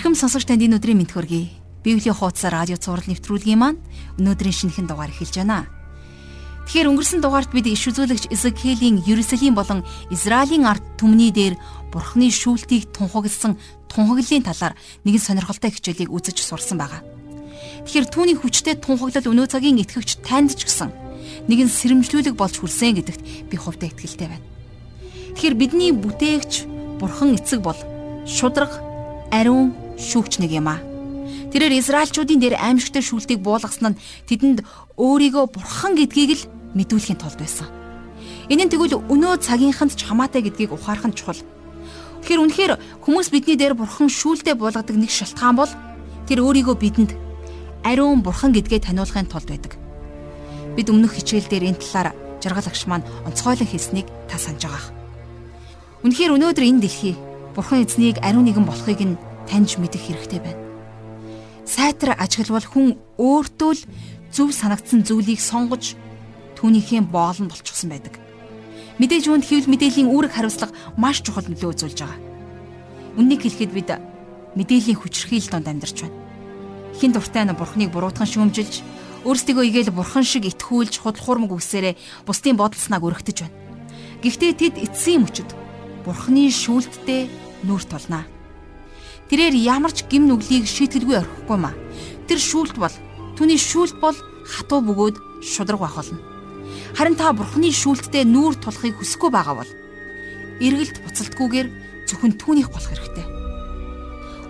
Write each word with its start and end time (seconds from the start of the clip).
Эрхэм 0.00 0.16
сонсогч 0.16 0.48
танд 0.48 0.64
энэ 0.64 0.80
өдрийн 0.80 0.96
мэд 0.96 1.12
хөргий. 1.12 1.52
Библийн 1.84 2.16
хуудас 2.16 2.48
радио 2.48 2.80
цаураар 2.80 3.04
нэвтрүүлгийн 3.04 3.60
маань 3.60 3.76
өнөөдрийн 4.16 4.72
шинэхэн 4.72 4.88
дугаар 4.88 5.12
эхэлж 5.12 5.44
байна. 5.44 5.68
Тэгэхээр 6.64 6.88
өнгөрсөн 6.88 7.20
дугаарт 7.20 7.52
бид 7.52 7.68
иш 7.68 7.84
үзүүлэгч 7.84 8.32
Изекиэлийн 8.32 9.04
Ерүсалим 9.04 9.52
болон 9.52 9.84
Израилийн 10.08 10.64
ард 10.64 10.80
түмний 10.96 11.28
дээр 11.28 11.60
Бурхны 11.92 12.32
шүүлтийг 12.32 12.96
тунхагласан 12.96 13.60
тунхаглалын 13.92 14.40
талаар 14.40 14.72
нэгэн 15.04 15.20
сонирхолтой 15.20 15.68
хичээлийг 15.68 16.08
үзэж 16.08 16.48
сурсан 16.48 16.80
байгаа. 16.80 17.04
Тэгэхээр 17.84 18.08
түүний 18.08 18.36
хүчтэй 18.40 18.80
тунхаглал 18.80 19.20
өнөө 19.20 19.52
цагийн 19.52 19.84
итгэгч 19.84 20.24
танд 20.24 20.56
ч 20.56 20.64
гэсэн 20.64 20.96
нэгэн 21.44 21.68
сэрэмжлүүлэг 21.68 22.40
болж 22.40 22.56
хүрсэн 22.56 22.96
гэдэгт 22.96 23.52
би 23.52 23.56
хувьдаа 23.60 23.92
итгэлтэй 23.92 24.32
байна. 24.32 24.48
Тэгэхээр 25.36 25.60
бидний 25.60 25.92
бүтээгч 25.92 26.64
Бурхан 26.96 27.36
эцэг 27.36 27.60
бол 27.60 27.76
шудраг, 28.24 28.80
ариун, 29.28 29.89
шүүгч 30.00 30.40
нэг 30.40 30.56
юм 30.56 30.72
аа. 30.72 30.80
Тэрээр 31.52 31.76
Израильчүүдийн 31.76 32.40
дээр 32.40 32.56
аимшигтай 32.56 33.04
шүүлтийг 33.04 33.44
буулгасан 33.44 33.92
нь 33.92 34.00
тэдэнд 34.26 34.64
өөрийгөө 34.96 35.44
бурхан 35.52 35.98
гэдгийг 35.98 36.30
л 36.40 36.48
мэдүүлэхийн 36.78 37.20
тулд 37.20 37.36
байсан. 37.36 37.68
Энэ 38.48 38.66
нь 38.66 38.72
тэгвэл 38.72 39.02
өнөө 39.06 39.42
цагийнханд 39.44 39.94
ч 39.98 40.08
хамаатай 40.08 40.42
гэдгийг 40.46 40.72
ухаарах 40.74 41.06
нь 41.10 41.14
чухал. 41.18 41.42
Тэгэхээр 42.22 42.42
үнэхээр 42.46 42.72
хүмүүс 43.02 43.28
бидний 43.34 43.58
дээр 43.58 43.74
бурхан 43.74 44.08
шүүлдэ 44.10 44.54
буулгадаг 44.54 44.96
нэг 44.96 45.10
шалтгаан 45.10 45.56
бол 45.58 45.72
тэр 46.26 46.38
өөрийгөө 46.46 46.76
бидэнд 46.78 47.12
ариун 47.84 48.22
бурхан 48.22 48.54
гэдгээ 48.54 48.86
таниулахын 48.86 49.30
тулд 49.30 49.48
байдаг. 49.50 49.74
Бид 50.76 50.86
өмнөх 50.90 51.18
хичээл 51.18 51.50
дээр 51.50 51.74
энэ 51.74 51.82
талаар 51.82 52.14
жаргал 52.38 52.68
агш 52.68 52.86
маань 52.86 53.06
онцгойлон 53.26 53.66
хэлснийг 53.66 54.06
та 54.30 54.38
санаж 54.38 54.64
байгаа. 54.64 54.84
Үнэхээр 56.06 56.34
өнөөдөр 56.36 56.64
энэ 56.64 56.82
дэлхий 56.86 57.14
бурхан 57.56 57.84
эзнийг 57.84 58.22
ариун 58.22 58.46
нэгэн 58.46 58.66
болохыг 58.68 59.00
нь 59.00 59.18
таньж 59.50 59.76
мэдэх 59.82 59.98
хэрэгтэй 60.06 60.38
байна. 60.38 60.62
Сайтар 61.66 62.14
ажиглавал 62.14 62.66
хүн 62.66 62.86
өөртөө 63.18 63.72
л 63.74 63.82
зөв 64.30 64.54
санагдсан 64.54 65.02
зүйлийг 65.02 65.42
сонгож 65.42 65.98
түүнийхээ 66.54 67.02
боол 67.10 67.38
нь 67.42 67.50
болчихсон 67.50 67.90
байдаг. 67.90 68.14
Мэдээж 69.02 69.24
үүнд 69.26 69.44
хэвлэл 69.46 69.72
мэдээллийн 69.74 70.12
үүрэг 70.12 70.32
хариуцлага 70.34 70.76
маш 70.94 71.24
чухал 71.24 71.46
нөлөө 71.50 71.72
үзүүлж 71.74 71.98
байгаа. 71.98 72.20
Үннийг 73.18 73.42
хэлэхэд 73.42 73.72
бид 73.74 73.90
мэдээллийн 74.54 74.98
хүчрхийл 74.98 75.48
донд 75.50 75.66
амьдарч 75.66 76.06
байна. 76.06 76.18
Хин 77.00 77.10
дуртай 77.14 77.44
нь 77.48 77.56
бурхныг 77.56 77.90
буруутган 77.90 78.28
шүүмжилж, 78.28 78.84
өөрсдийгөө 79.24 79.64
игээл 79.66 79.96
бурхан 79.96 80.26
шиг 80.26 80.46
итгүүлж 80.46 81.00
худлахуурмаг 81.00 81.52
үсээрээ 81.54 81.98
бусдын 82.26 82.60
бодолснаг 82.60 83.02
өргөтөж 83.02 83.38
байна. 83.46 83.56
Гэхдээ 84.20 84.52
тэд 84.58 84.74
эцсийн 84.84 85.24
мөчөд 85.24 85.48
бурхны 86.04 86.52
шүүлттэй 86.52 87.30
нүүр 87.64 87.82
тулнаа. 87.88 88.24
Тэрээр 89.30 89.54
ямар 89.54 89.94
ч 89.94 90.02
гим 90.10 90.26
нүглийг 90.26 90.66
шийтгэлгүй 90.66 91.22
орхихгүй 91.22 91.54
маа. 91.54 91.78
Тэр 92.26 92.42
шүүлт 92.42 92.74
бол 92.82 92.90
түүний 93.38 93.62
шүүлт 93.62 94.02
бол 94.02 94.18
хатуу 94.42 94.82
бөгөөд 94.82 95.46
шудраг 95.46 95.78
байх 95.78 95.94
болно. 95.94 96.18
Харин 96.98 97.14
та 97.14 97.30
бурхны 97.30 97.70
шүүлттэй 97.70 98.26
нүүр 98.26 98.58
тулахыг 98.58 98.98
хүсэхгүй 98.98 99.30
байгаа 99.30 99.62
бол 99.62 99.70
эргэлт 100.58 100.98
буцалтгүйгээр 101.06 101.68
зөвхөн 102.10 102.34
түүнийх 102.42 102.74
болох 102.74 102.90
хэрэгтэй. 102.90 103.26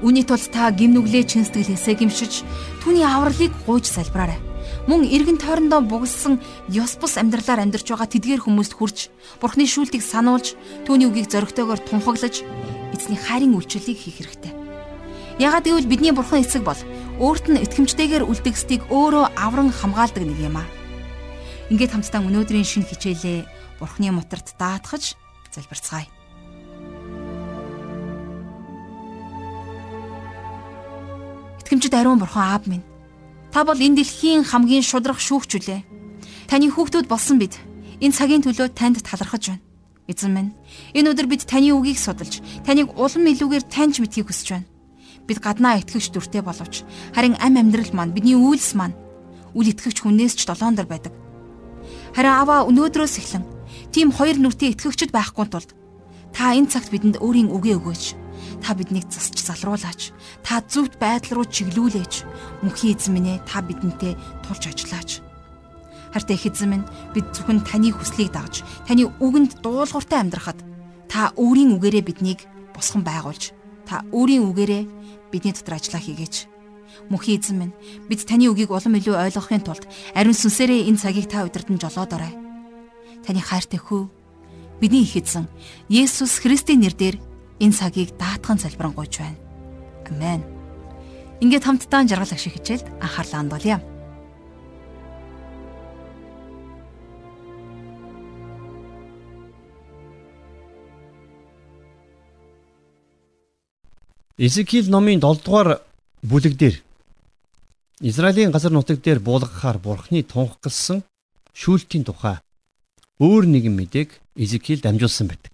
Үүний 0.00 0.24
тулд 0.24 0.48
та 0.48 0.72
гим 0.72 0.96
нүглээ 0.96 1.28
чин 1.28 1.44
сэтгэлээсээ 1.44 2.00
гимшиж 2.00 2.40
түүний 2.80 3.04
авралыг 3.04 3.52
гуйж 3.68 3.84
залбираарай. 3.84 4.40
Мөн 4.88 5.04
эргэн 5.04 5.36
тойрондоо 5.36 5.84
бугалсан 5.84 6.40
ёс 6.72 6.96
бус 6.96 7.20
амьдралаар 7.20 7.68
амьдарч 7.68 7.84
байгаа 7.84 8.08
тэдгээр 8.08 8.48
хүмүүст 8.48 8.80
хүрч 8.80 9.12
Бурхны 9.44 9.68
шүүлтийг 9.68 10.00
сануулж 10.00 10.56
түүний 10.88 11.12
үгийг 11.12 11.28
зоригтойгоор 11.28 11.84
тунхаглаж 11.84 12.40
эзний 12.96 13.20
хайрын 13.20 13.60
үйлчлэлийг 13.60 13.98
хийх 14.00 14.16
хэрэгтэй. 14.24 14.59
Ягаад 15.40 15.64
гэвэл 15.64 15.88
бидний 15.88 16.12
бурхан 16.12 16.44
эцэг 16.44 16.60
бол 16.60 16.76
өөрт 17.16 17.48
нь 17.48 17.64
итгэмжтэйгээр 17.64 18.28
үлдгэсдийг 18.28 18.92
өөрөө 18.92 19.40
авран 19.40 19.72
хамгаалдаг 19.72 20.20
нэг 20.20 20.36
юм 20.36 20.60
аа. 20.60 20.68
Ингээд 21.72 21.96
хамтдаа 21.96 22.20
өнөөдрийн 22.28 22.68
шинэ 22.68 22.84
хичээлээ 22.84 23.48
бурханы 23.80 24.12
моторт 24.12 24.52
даатгаж 24.60 25.16
залбирцгаая. 25.48 26.12
Итгэмжид 31.64 31.94
ариун 31.96 32.20
бурхан 32.20 32.44
аав 32.44 32.68
минь. 32.68 32.84
Та 33.48 33.64
бол 33.64 33.80
энэ 33.80 34.04
дэлхийн 34.04 34.44
хамгийн 34.44 34.84
шудрах 34.84 35.24
шүүгч 35.24 35.56
үлээ. 35.56 35.80
Таны 36.52 36.68
хүүхдүүд 36.68 37.08
болсон 37.08 37.40
бид 37.40 37.56
энэ 38.04 38.12
цагийн 38.12 38.44
төлөө 38.44 38.76
танд 38.76 39.00
талархаж 39.00 39.56
байна. 39.56 39.64
Эзэн 40.04 40.36
минь, 40.36 40.52
энэ 40.92 41.16
өдөр 41.16 41.32
бид 41.32 41.48
таны 41.48 41.72
үгийг 41.72 41.96
судалж, 41.96 42.44
таныг 42.68 42.92
улам 43.00 43.24
илүүгээр 43.24 43.64
таньж 43.72 44.04
мэдхийг 44.04 44.28
хүсэж 44.28 44.48
байна. 44.52 44.68
Бид 45.26 45.38
гаднаа 45.40 45.80
итгэгч 45.80 46.14
дүртэй 46.14 46.42
боловч 46.44 46.84
харин 47.14 47.36
ам 47.40 47.56
амьдрал 47.58 47.92
маань 47.92 48.14
бидний 48.14 48.36
үйлс 48.36 48.74
маань 48.76 48.96
үл 49.54 49.66
итгэгч 49.66 50.02
хүнээс 50.02 50.34
ч 50.38 50.46
долоон 50.46 50.76
дор 50.78 50.86
байдаг. 50.86 51.14
Харин 52.14 52.34
аваа 52.34 52.66
өнөөдрөөс 52.68 53.14
эхлэн 53.18 53.44
тийм 53.94 54.14
хоёр 54.14 54.38
нүртэй 54.38 54.74
итгэгчд 54.74 55.10
байхгүй 55.10 55.46
тулд 55.50 55.70
та 56.34 56.54
энэ 56.54 56.70
цагт 56.70 56.90
бидэнд 56.90 57.18
өөрийн 57.22 57.50
үгээ 57.50 57.78
өгөөч. 57.78 58.04
Та 58.62 58.74
биднийг 58.74 59.08
засч 59.10 59.36
залруулаач. 59.44 60.14
Та 60.46 60.62
зөвхт 60.64 60.96
байдал 60.96 61.42
руу 61.42 61.46
чиглүүлээч. 61.46 62.24
Мөнхийн 62.64 62.96
эзэн 62.96 63.12
минь 63.14 63.30
ээ 63.36 63.44
та 63.44 63.60
бидэнтэй 63.60 64.14
тулж 64.46 64.64
ажиллаач. 64.64 65.20
Харин 66.14 66.34
их 66.34 66.46
эзэн 66.46 66.68
минь 66.70 66.86
бид 67.14 67.26
зөвхөн 67.34 67.62
таны 67.62 67.92
хүслийг 67.94 68.34
дагж 68.34 68.66
таны 68.86 69.06
үгэнд 69.22 69.62
дуулууртай 69.62 70.18
амьдрахад 70.20 70.58
та 71.06 71.30
өөрийн 71.38 71.78
үгээрээ 71.78 72.04
биднийг 72.06 72.40
босгон 72.74 73.06
байгуулж 73.06 73.54
та 73.90 74.06
өөрийн 74.14 74.46
үгээрээ 74.46 74.82
бидний 75.34 75.50
дотор 75.50 75.82
ажиллаа 75.82 75.98
хийгээч. 75.98 76.46
Мөнхийн 77.10 77.42
эзэн 77.42 77.58
минь 77.58 77.74
бид 78.06 78.22
таны 78.22 78.46
үгийг 78.46 78.70
улам 78.70 78.94
илүү 78.94 79.18
ойлгохын 79.18 79.66
тулд 79.66 79.82
ариун 80.14 80.38
сүнсээрээ 80.38 80.86
энэ 80.86 81.02
цагийг 81.02 81.26
та 81.26 81.42
удирдан 81.42 81.82
жолоодорой. 81.82 82.30
Таны 83.26 83.42
хайртай 83.42 83.82
хүү 83.82 84.06
бидний 84.78 85.02
их 85.02 85.18
эзэн 85.18 85.50
Есүс 85.90 86.38
Христийн 86.38 86.86
нэрээр 86.86 87.18
энэ 87.58 87.74
цагийг 87.74 88.14
даатхан 88.14 88.62
залбирanгуйч 88.62 89.18
байна. 89.18 89.38
Амен. 90.06 90.42
Ингээд 91.42 91.66
хамтдаа 91.66 92.06
жаргал 92.06 92.30
ах 92.30 92.38
шиг 92.38 92.54
хичээлд 92.54 92.86
анхаарлаа 93.02 93.42
хандуулъя. 93.42 93.78
Изекиэл 104.40 104.88
номын 104.88 105.20
7 105.20 105.44
дугаар 105.44 105.84
бүлэг 106.24 106.56
дээр 106.56 106.80
Израилийн 108.00 108.50
газар 108.50 108.72
нутаг 108.72 109.04
дээр 109.04 109.20
буулгахаар 109.20 109.76
бурхны 109.76 110.24
тунхагласан 110.24 111.04
шүүлтийн 111.52 112.08
тухай 112.08 112.40
өөр 113.20 113.44
нэгэн 113.44 113.76
мэдээг 113.76 114.08
Изекиэл 114.40 114.80
дамжуулсан 114.80 115.28
байдаг. 115.28 115.52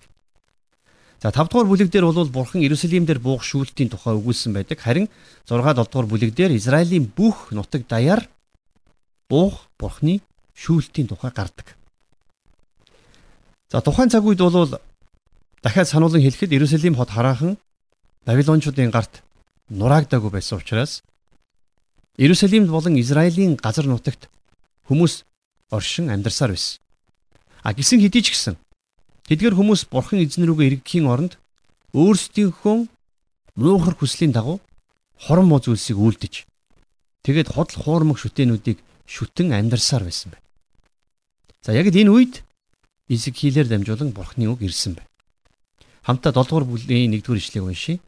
За 1.18 1.34
5 1.34 1.50
дугаар 1.50 1.66
бүлэг 1.66 1.90
дээр 1.90 2.06
бол 2.06 2.30
бурхан 2.30 2.62
Иерусалим 2.62 3.10
дээр 3.10 3.18
буух 3.18 3.42
шүүлтийн 3.42 3.90
тухай 3.90 4.14
өгүүлсэн 4.14 4.54
байдаг. 4.54 4.78
Харин 4.78 5.10
6 5.50 5.66
7 5.66 5.82
дугаар 5.82 6.06
бүлэг 6.06 6.30
дээр 6.30 6.54
Израилийн 6.54 7.10
бүх 7.10 7.50
нутаг 7.50 7.90
даяар 7.90 8.30
буух 9.26 9.66
бурхны 9.82 10.22
шүүлтийн 10.54 11.10
тухай 11.10 11.34
гардаг. 11.34 11.74
За 13.66 13.82
тухайн 13.82 14.14
цаг 14.14 14.22
үед 14.22 14.38
бол 14.38 14.78
дахиад 15.58 15.90
сануулan 15.90 16.22
хэлэхэд 16.22 16.54
Иерусалим 16.54 16.94
хот 16.94 17.10
хараахан 17.10 17.58
Бабилончуудын 18.26 18.90
гарт 18.90 19.22
нураагдаагүй 19.70 20.30
байсан 20.34 20.58
учраас 20.58 21.02
Иерусалимд 22.18 22.70
болон 22.70 22.98
Израилийн 22.98 23.54
газар 23.54 23.86
нутагт 23.86 24.26
хүмүүс 24.90 25.22
оршин 25.70 26.10
амьдарсаар 26.10 26.50
байсан. 26.50 26.82
А 27.62 27.70
гисэн 27.72 28.02
хэдий 28.02 28.26
ч 28.26 28.34
гэсэн 28.34 28.58
тэдгэр 29.30 29.54
хүмүүс 29.54 29.86
бурхан 29.86 30.26
эзэн 30.26 30.42
рүүгээ 30.42 30.66
эргэхийн 30.74 31.06
оронд 31.06 31.38
өөрсдийнхөө 31.94 32.76
муухар 33.62 33.94
хүслийн 33.94 34.34
дагуу 34.34 34.58
хорон 35.22 35.46
муу 35.46 35.62
зүйлсийг 35.62 35.94
үйлдэж 35.94 36.50
тэгээд 37.22 37.54
ходол 37.54 37.78
хуурмаг 37.78 38.18
шүтэнүүдийг 38.18 38.82
шүтэн 39.06 39.54
амьдарсаар 39.54 40.02
байсан 40.02 40.34
байна. 40.34 40.46
За 41.62 41.70
яг 41.78 41.94
энэ 41.94 42.10
үед 42.10 42.42
Изекиэлээр 43.06 43.70
дамжуулан 43.70 44.10
бурхны 44.10 44.50
үг 44.50 44.66
ирсэн 44.66 44.98
байна. 44.98 45.10
Хамтаа 46.02 46.34
7 46.34 46.42
дугаар 46.42 46.66
бүлгийн 46.66 47.14
1 47.14 47.22
дугаар 47.22 47.38
ишлэгийг 47.38 47.66
уншийе. 47.70 47.98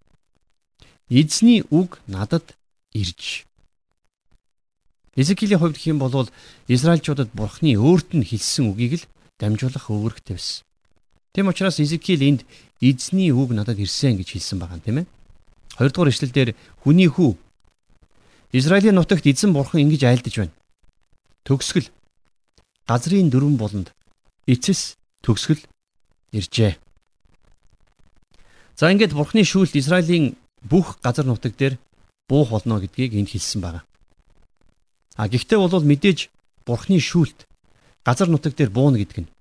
Эзний 1.09 1.65
үг 1.71 2.01
надад 2.07 2.57
ирж. 2.93 3.47
Эзекилийн 5.17 5.59
хувьд 5.59 5.81
хэм 5.81 5.99
бол 5.99 6.29
Израильчуудад 6.69 7.33
Бурхны 7.33 7.75
өөрт 7.81 8.13
нь 8.13 8.29
хэлсэн 8.29 8.69
үгийг 8.69 9.01
л 9.01 9.09
дамжуулах 9.41 9.89
өвөрхтэй 9.89 10.37
байсан. 10.37 10.65
Тэм 11.33 11.49
учраас 11.49 11.81
Эзекиэл 11.81 12.29
энд 12.29 12.41
эзний 12.85 13.33
үг 13.33 13.57
надад 13.57 13.81
ирсэн 13.81 14.21
гэж 14.21 14.37
хэлсэн 14.37 14.61
байгаа 14.61 14.77
юм 14.77 14.85
тийм 14.85 14.99
ээ. 15.01 15.07
Хоёрдугаар 15.81 16.13
ишлэлдэр 16.13 16.53
хүний 16.85 17.09
хүү 17.09 17.37
Израилийн 18.53 18.97
нутагт 19.01 19.25
эзэн 19.25 19.53
бурхан 19.57 19.89
ингэж 19.89 20.05
айлдаж 20.05 20.35
байна. 20.37 20.57
Төгсгөл 21.49 21.89
газрын 22.85 23.33
дөрвөн 23.33 23.57
болонд 23.57 23.89
эцэс 24.45 24.97
төгсгөл 25.25 25.65
иржээ. 26.33 26.77
За 28.77 28.93
ингээд 28.93 29.17
бурхны 29.17 29.45
шүүлт 29.45 29.77
Израилийн 29.77 30.37
бүх 30.63 30.99
газар 31.03 31.27
нутаг 31.27 31.57
дээр 31.57 31.79
буух 32.29 32.51
болно 32.51 32.81
гэдгийг 32.81 33.15
энд 33.15 33.31
хэлсэн 33.31 33.61
байна. 33.61 33.85
А 35.17 35.29
гэхдээ 35.29 35.59
бол 35.59 35.83
мэдээж 35.83 36.31
бурхны 36.67 37.01
шүүлт 37.01 37.47
газар 38.05 38.29
нутаг 38.29 38.55
дээр 38.55 38.71
бууна 38.71 38.99
гэдэг 38.99 39.19
нь 39.25 39.33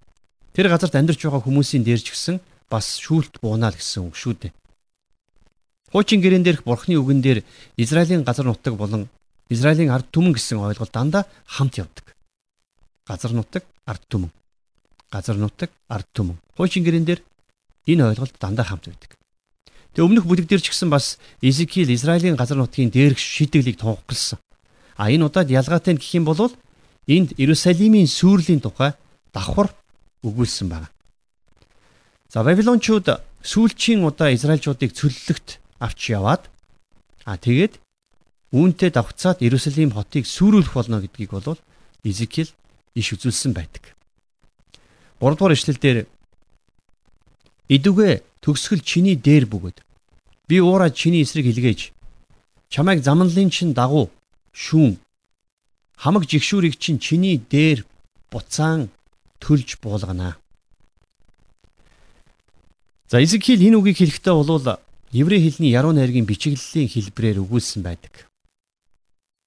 тэр 0.54 0.70
газарт 0.70 0.96
амьдарч 0.96 1.22
байгаа 1.22 1.44
хүмүүсийн 1.44 1.84
дээрч 1.86 2.12
гисэн 2.12 2.40
бас 2.70 2.98
шүүлт 2.98 3.40
буунаа 3.42 3.72
л 3.72 3.80
гэсэн 3.80 4.08
үг 4.08 4.16
шүү 4.16 4.34
дээ. 4.42 4.54
Хуучин 5.92 6.20
гэрэн 6.20 6.44
дээрх 6.44 6.64
бурхны 6.68 7.00
үгэн 7.00 7.22
дээр 7.22 7.40
Израилийн 7.78 8.24
газар 8.24 8.46
нутаг 8.46 8.76
болон 8.76 9.08
Израилийн 9.50 9.92
ард 9.92 10.12
түмэн 10.12 10.36
гэсэн 10.36 10.60
ойлголт 10.60 10.92
дандаа 10.92 11.24
хамт 11.46 11.80
явдаг. 11.80 12.16
Газар 13.08 13.32
нутаг, 13.32 13.64
ард 13.86 14.04
түмэн. 14.12 14.32
Газар 15.08 15.38
нутаг, 15.40 15.72
ард 15.88 16.08
түмэн. 16.12 16.36
Хуучин 16.60 16.84
гэрэн 16.84 17.06
дээр 17.08 17.24
энэ 17.88 18.04
ойлголт 18.12 18.36
дандаа 18.36 18.66
хамт 18.68 18.92
байдаг. 18.92 19.17
Тэгээ 19.98 20.06
өмнөх 20.14 20.30
бүлэг 20.30 20.46
дээр 20.46 20.62
ч 20.62 20.70
гэсэн 20.70 20.94
бас 20.94 21.18
Изекиэл 21.42 21.90
Израилийн 21.90 22.38
газар 22.38 22.54
нутгийн 22.54 22.94
дээрх 22.94 23.18
шидэглийг 23.18 23.82
тунхагласан. 23.82 24.38
А 24.94 25.10
энэ 25.10 25.26
удаад 25.26 25.50
ялгаатай 25.50 25.98
нь 25.98 26.02
гэх 26.02 26.22
юм 26.22 26.30
бол 26.30 26.54
энд 27.10 27.34
Иерусалимийн 27.34 28.06
сүрлийн 28.06 28.62
тухай 28.62 28.94
давхар 29.34 29.74
өгүүлсэн 30.22 30.70
байна. 30.70 30.94
За 32.30 32.46
Вавилончууд 32.46 33.10
сүүлчийн 33.42 34.06
удаа 34.06 34.30
Израильчуудыг 34.38 34.94
цөллөгт 34.94 35.58
авч 35.82 36.14
яваад 36.14 36.46
а 37.26 37.42
тэгээд 37.42 37.82
үүнтэй 38.54 38.94
давхцаад 38.94 39.42
Иерусалим 39.42 39.98
хотыг 39.98 40.30
сүрүүлэх 40.30 40.78
болно 40.78 41.02
гэдгийг 41.02 41.34
бол 41.34 41.58
Изекиэл 42.06 42.54
иш 42.94 43.18
үзүүлсэн 43.18 43.50
байдаг. 43.58 43.98
3 45.18 45.34
дугаар 45.34 45.58
ишлэлдэр 45.58 46.06
идүгэ 47.66 48.22
төгсгөл 48.46 48.86
чиний 48.86 49.18
дээр 49.18 49.50
бөгөөд 49.50 49.87
би 50.48 50.60
уураа 50.60 50.90
чиний 50.90 51.24
эсрэг 51.24 51.46
илгээж 51.46 51.92
чамайг 52.70 53.04
замналын 53.04 53.50
чин 53.50 53.74
дагуу 53.74 54.10
шүүн 54.54 54.98
хамаг 55.96 56.24
жигшүүрийг 56.28 56.80
чин 56.80 57.00
чиний 57.00 57.38
дээр 57.38 57.86
буцаан 58.32 58.90
төлж 59.40 59.78
буулгана. 59.82 60.38
За 63.08 63.22
Изекиэл 63.22 63.64
энэ 63.68 63.78
үгийг 63.80 63.98
хэлэхдээ 64.04 64.34
бол 64.36 64.80
еврей 65.12 65.40
хэлний 65.42 65.72
яруу 65.72 65.94
найргийн 65.96 66.28
бичиглэлийн 66.28 66.92
хэлбрээр 66.92 67.40
өгүүлсэн 67.40 67.82
байдаг. 67.84 68.28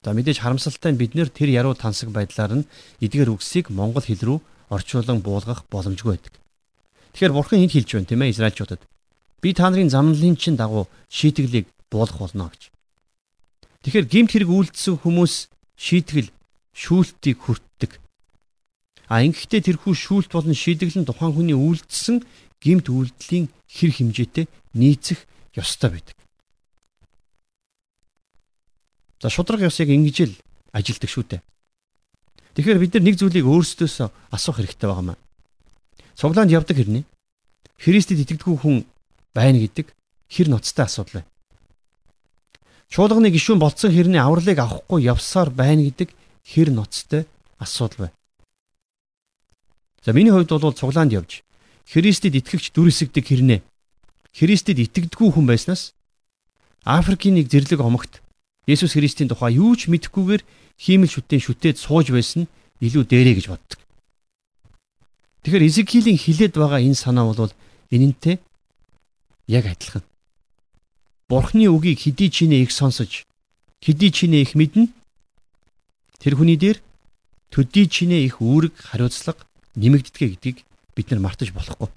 За 0.01 0.17
мэдээж 0.17 0.41
харамсалтай 0.41 0.91
нь 0.91 0.97
бид 0.97 1.13
нэр 1.13 1.29
тэр 1.29 1.53
яруу 1.53 1.77
тансаг 1.77 2.09
байдлаар 2.09 2.65
нь 2.65 2.67
эдгээр 3.05 3.37
үгсийг 3.37 3.69
монгол 3.69 4.01
хэл 4.01 4.25
рүү 4.25 4.39
орчуулан 4.73 5.21
буулгах 5.21 5.69
боломжгүй 5.69 6.17
байдаг. 6.17 6.33
Тэгэхээр 7.13 7.35
бурхан 7.37 7.61
энд 7.61 7.73
хэлж 7.77 7.89
байна 7.93 8.09
тийм 8.09 8.21
ээ 8.25 8.33
Израильчуудад. 8.33 8.81
Би 9.41 9.53
та 9.53 9.69
нарын 9.69 9.89
замналын 9.89 10.37
чин 10.37 10.55
дагуу 10.55 10.85
шийтгэлийг 11.09 11.65
буулгах 11.89 12.31
болно 12.31 12.53
гэж. 12.53 12.69
Тэгэхээр 13.81 14.05
гимт 14.05 14.31
хэрэг 14.37 14.49
үйлдэлсэн 14.53 15.01
хүмүүс 15.01 15.49
шийтгэл 15.73 16.29
шүүлтийг 16.77 17.37
хүртдэг. 17.41 17.97
А 19.09 19.25
ингэхдээ 19.25 19.73
тэрхүү 19.73 19.93
шүүлт 19.97 20.31
болон 20.31 20.53
шийдэглэн 20.53 21.09
тухайн 21.09 21.33
хүний 21.33 21.57
үйлдэлсэн 21.57 22.21
гимт 22.61 22.87
үйлдэлийн 22.93 23.49
хэр 23.65 23.91
хэмжээтэй 23.91 24.45
нийцэх 24.77 25.25
ёстой 25.57 25.97
байдаг. 25.97 26.15
За 29.19 29.33
шудраг 29.33 29.65
ёс 29.65 29.81
яг 29.81 29.89
ингэж 29.89 30.17
л 30.29 30.35
ажилдаг 30.71 31.09
шүү 31.09 31.25
дээ. 31.25 31.41
Тэгэхээр 32.53 32.79
бид 32.79 32.93
нар 32.93 33.03
нэг 33.09 33.15
зүйлийг 33.17 33.45
өөрсдөөсөө 33.49 34.07
асуух 34.29 34.57
хэрэгтэй 34.61 34.87
байгаа 34.87 35.05
маа. 35.13 35.19
Цуглаанд 36.15 36.53
явдаг 36.53 36.77
хэрнээ 36.77 37.03
Христэд 37.81 38.21
итгэдэггүй 38.21 38.57
хүн 38.61 38.85
байна 39.33 39.59
гэдэг 39.59 39.93
хэр 40.29 40.47
ноцтой 40.49 40.85
асуудал 40.85 41.21
байна. 41.21 41.29
Чуулганы 42.91 43.31
гишүүн 43.31 43.59
болцсон 43.59 43.91
хэрний 43.91 44.19
авралыг 44.19 44.59
авахгүй 44.59 45.03
явсаар 45.07 45.49
байна 45.49 45.87
гэдэг 45.87 46.11
хэр 46.43 46.71
ноцтой 46.71 47.27
асуудал 47.59 48.11
байна. 48.11 48.15
За 50.03 50.13
миний 50.13 50.31
хувьд 50.31 50.49
бол 50.49 50.73
цуглаанд 50.73 51.13
явж 51.13 51.43
Христэд 51.87 52.35
итгэгч 52.35 52.71
дүрсэгдэг 52.75 53.25
хэрнээ 53.27 53.59
Христэд 54.33 54.79
итгэдэггүй 54.79 55.29
хүн 55.31 55.45
байснаас 55.47 55.93
Африкийн 56.83 57.35
нэг 57.37 57.51
зэрлэг 57.51 57.79
омогт 57.79 58.23
Есүс 58.67 58.93
Христийн 58.95 59.29
тухай 59.29 59.59
юу 59.59 59.75
ч 59.75 59.91
мэдэхгүйгээр 59.91 60.41
хиймэл 60.77 61.11
шүтэн 61.11 61.41
шүтээд 61.41 61.77
сууж 61.77 62.09
байсан 62.09 62.45
нь 62.45 62.51
илүү 62.81 63.03
дээрэ 63.05 63.33
гэж 63.37 63.45
боддог. 63.49 63.79
Тэгэхээр 65.45 65.67
Изекилийн 65.69 66.17
хилээд 66.17 66.57
байгаа 66.57 66.81
энэ 66.81 66.97
санаа 66.97 67.29
бол 67.29 67.53
энэнтэй 67.89 68.41
яг 69.47 69.65
адилхан. 69.65 70.03
Бурхны 71.31 71.71
үгийг 71.71 72.03
хэдий 72.03 72.27
чинээ 72.27 72.67
их 72.67 72.71
сонсож, 72.75 73.23
хэдий 73.79 74.11
чинээ 74.11 74.41
их 74.43 74.53
мэднэ. 74.55 74.91
Тэр 76.19 76.35
хүний 76.35 76.59
дээр 76.59 76.83
төдий 77.47 77.87
чинээ 77.87 78.27
их 78.27 78.43
үүрэг 78.43 78.75
хариуцлага 78.75 79.47
нэмэгддэг 79.79 80.35
гэдгийг 80.35 80.57
бид 80.95 81.07
нар 81.11 81.23
мартаж 81.23 81.55
болохгүй. 81.55 81.87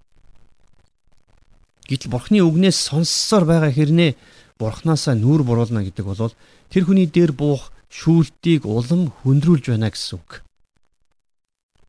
Гэтэл 1.91 2.15
бурхны 2.15 2.41
үгнээс 2.47 2.79
сонссоор 2.79 3.45
байгаа 3.45 3.75
хэрнээ 3.75 4.15
бурхнаасаа 4.59 5.19
нүүр 5.19 5.43
буруулна 5.43 5.83
гэдэг 5.83 6.05
бол 6.07 6.33
тэр 6.71 6.83
хүний 6.87 7.11
дээр 7.11 7.35
буух 7.35 7.75
шүүлтийг 7.91 8.65
улам 8.71 9.11
хөндрүүлж 9.23 9.75
байна 9.75 9.91
гэсэн 9.91 10.19
үг. 10.19 10.47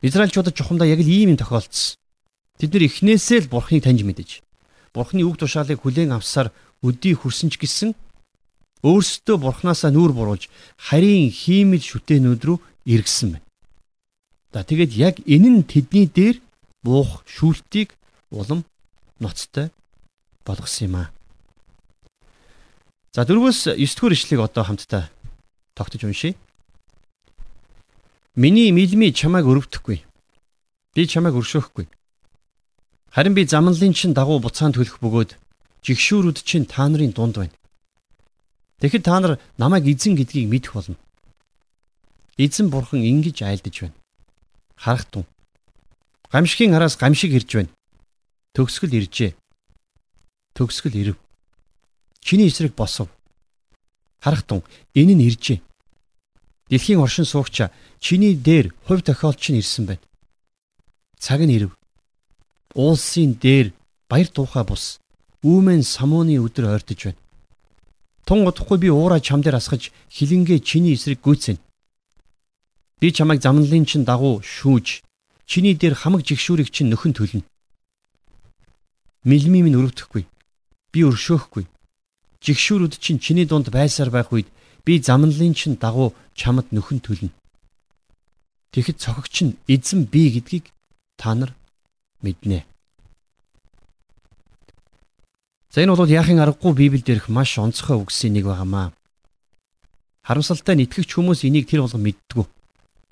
Израильчуудад 0.02 0.58
чухамдаа 0.58 0.90
яг 0.90 1.02
л 1.02 1.10
ийм 1.10 1.34
юм 1.34 1.40
тохиолдсон. 1.40 1.98
Тэд 2.58 2.74
нэр 2.74 2.90
эхнээсээ 2.90 3.46
л 3.46 3.52
бурхныг 3.54 3.86
таньж 3.86 4.06
мэдэж 4.06 4.45
бурхны 4.96 5.28
үг 5.28 5.36
тушаалыг 5.36 5.84
хүлээн 5.84 6.16
авсаар 6.16 6.56
өдий 6.80 7.14
хүрсэн 7.20 7.52
ч 7.52 7.60
гэсэн 7.60 7.92
өөрсдөө 8.88 9.38
бурхнаасаа 9.44 9.92
нүүр 9.92 10.16
буруулж 10.16 10.48
харийн 10.80 11.28
хиймэл 11.36 11.84
шүтэнүүд 11.84 12.42
рүү 12.48 12.58
эргэсэн 12.88 13.36
байна. 13.36 13.46
За 14.56 14.64
тэгээд 14.64 14.92
яг 14.96 15.16
энэ 15.28 15.50
нь 15.52 15.68
тэдний 15.68 16.08
дээр 16.08 16.40
буух 16.80 17.28
шүүлтийг 17.28 17.92
улам 18.32 18.64
ноцтой 19.20 19.68
болгосон 20.48 20.88
юм 20.88 20.96
аа. 20.96 21.08
За 23.12 23.28
дөрвөөс 23.28 23.76
9 23.76 23.80
дугаар 23.80 24.16
ишлэгийг 24.16 24.46
одоо 24.48 24.64
хамтдаа 24.64 25.04
тогтож 25.76 26.04
уншийе. 26.08 26.40
Миний 28.36 28.72
милми 28.72 29.12
чамайг 29.12 29.48
өрөвдөхгүй. 29.48 30.04
Би 30.96 31.08
чамайг 31.08 31.36
өршөөхгүй. 31.36 31.88
Харин 33.16 33.36
би 33.36 33.48
замналын 33.48 33.94
чин 33.94 34.12
дагуу 34.14 34.40
буцаан 34.44 34.76
төлөх 34.76 35.00
бөгөөд 35.00 35.32
жигшүүрүүд 35.88 36.44
чинь 36.44 36.68
та 36.68 36.84
нарын 36.92 37.16
дунд 37.16 37.40
байна. 37.40 37.56
Тэгэхэд 38.84 39.04
та 39.08 39.20
нар 39.20 39.40
намайг 39.58 39.88
эзэн 39.88 40.20
гэдгийг 40.20 40.52
мэдэх 40.52 40.76
болно. 40.76 41.00
Эзэн 42.36 42.68
бурхан 42.68 43.00
ингэж 43.00 43.42
айлдаж 43.48 43.76
байна. 43.88 43.98
Харах 44.76 45.06
тун. 45.08 45.26
Гамшигын 46.28 46.76
араас 46.76 47.00
гамшиг 47.00 47.32
ирж 47.32 47.52
байна. 47.56 47.72
Төгсгөл 48.52 49.00
иржээ 49.00 49.32
төгсгөл 50.56 50.96
ирэв. 50.96 51.18
Чиний 52.22 52.48
эсрэг 52.48 52.74
босов. 52.76 53.10
Харах 54.24 54.44
тун 54.44 54.64
энэ 54.96 55.14
нь 55.14 55.28
иржээ. 55.28 55.60
Дэлхийн 56.72 57.04
оршин 57.04 57.28
суугчаа 57.28 57.70
чиний 58.00 58.34
дээр 58.36 58.74
хувь 58.88 59.04
тохиолч 59.04 59.52
нь 59.52 59.60
ирсэн 59.60 59.86
байна. 59.86 60.04
Цаг 61.20 61.44
нь 61.44 61.52
ирэв. 61.52 61.76
Уулсын 62.76 63.40
дээр 63.40 63.72
баяр 64.12 64.28
туухай 64.28 64.64
бус 64.68 65.00
үүмэн 65.42 65.82
самууны 65.82 66.36
өдөр 66.44 66.76
ойртож 66.76 67.02
байна. 67.08 67.22
Тун 68.28 68.44
удахгүй 68.44 68.78
би 68.84 68.90
уураа 68.92 69.24
чам 69.24 69.40
дээр 69.42 69.58
асгаж 69.58 69.96
хилэнгээ 70.12 70.60
чиний 70.60 70.94
эсрэг 70.94 71.24
гүйцэнэ. 71.24 71.62
Би 73.00 73.08
чамайг 73.16 73.40
замналын 73.42 73.86
чин 73.88 74.04
дагуу 74.04 74.44
шүүж 74.44 75.02
чиний 75.48 75.76
дээр 75.80 75.96
хамаг 75.96 76.28
жигшүүрийг 76.28 76.70
чин 76.74 76.92
нөхөн 76.92 77.14
төлнө. 77.16 77.48
Милми 79.24 79.62
минь 79.64 79.80
өрөвдөхгүй 79.80 80.28
би 80.96 81.04
өршөөхгүй. 81.04 81.68
Жигшүүрүүд 82.40 82.96
чинь 83.04 83.20
чиний 83.20 83.46
дунд 83.46 83.68
байсаар 83.68 84.10
байх 84.10 84.32
үед 84.32 84.48
би 84.88 85.00
замналын 85.04 85.52
чинь 85.52 85.76
дагуу 85.76 86.16
чамд 86.40 86.72
нөхөн 86.72 87.00
төлнө. 87.04 87.36
Тэгэхэд 88.72 89.02
цохогч 89.04 89.36
нь 89.44 89.58
эзэн 89.68 90.08
би 90.08 90.32
гэдгийг 90.36 90.72
та 91.20 91.36
нар 91.36 91.52
мэднэ. 92.26 92.66
За 95.70 95.84
энэ 95.84 95.94
бол 95.94 96.10
яахын 96.10 96.42
аргагүй 96.42 96.74
Библиэд 96.74 97.12
ирэх 97.14 97.28
маш 97.30 97.60
онцгой 97.62 98.02
үгсийн 98.02 98.34
нэг 98.34 98.50
байгаамаа. 98.50 98.96
Харамсалтай 100.26 100.74
нь 100.74 100.90
итгэгч 100.90 101.14
хүмүүс 101.14 101.46
энийг 101.46 101.70
тэр 101.70 101.86
болгон 101.86 102.02
мэддэггүй. 102.02 102.46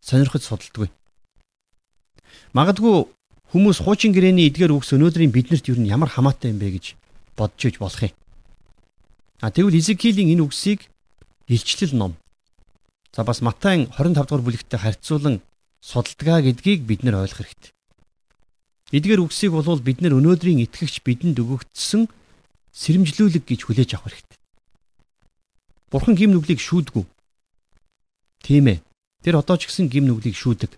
Сонирхож 0.01 0.41
судалдаггүй. 0.47 0.89
Магадгүй 2.57 2.95
хүмүүс 3.53 3.85
хуучин 3.85 4.15
гэрээний 4.15 4.49
эдгээр 4.49 4.73
үгс 4.73 4.95
өнөөдрийн 4.97 5.29
биднэрт 5.29 5.69
юу 5.69 5.77
н 5.77 5.85
ямар 5.85 6.09
хамаатай 6.09 6.49
юм 6.49 6.57
бэ 6.57 6.73
гэж 6.79 6.97
бодж 7.37 7.59
иж 7.69 7.77
болох 7.77 8.01
юм. 8.01 8.15
А 9.43 9.51
тэгвэл 9.51 9.77
Изекилийн 9.77 10.33
энэ 10.33 10.47
үгсийг 10.47 10.89
илчлэл 11.51 11.93
ном. 11.93 12.15
За 13.11 13.21
бас 13.27 13.43
Матай 13.45 13.85
25 13.91 14.25
дугаар 14.25 14.41
бүлэгтээ 14.41 14.79
харьцуулан 14.79 15.43
судалдгаа 15.83 16.41
гэдгийг 16.41 16.81
бид 16.87 17.03
нэр 17.03 17.21
ойлгох 17.21 17.43
хэрэгтэй. 17.43 17.71
Эдгээр 18.91 19.23
үгсийг 19.23 19.53
бол 19.53 19.79
бид 19.79 20.01
нэр 20.01 20.17
өнөөдрийн 20.19 20.65
итгэгч 20.65 21.05
бидэнд 21.05 21.39
өгөгдсөн 21.39 22.11
сэрэмжлүүлэг 22.73 23.43
гэж 23.47 23.59
хүлээж 23.69 23.89
авах 23.95 24.11
хэрэгтэй. 24.11 24.39
Бурхан 25.93 26.17
гим 26.17 26.33
нүглийг 26.33 26.59
шүүдгүү. 26.59 27.05
Тийм 28.43 28.65
ээ. 28.67 28.83
Тэр 29.23 29.39
одоо 29.39 29.55
ч 29.61 29.69
гэсэн 29.69 29.87
гим 29.87 30.09
нүглийг 30.09 30.35
шүүдэг. 30.35 30.73